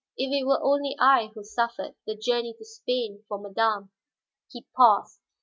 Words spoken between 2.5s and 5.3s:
to Spain, for madame" He paused.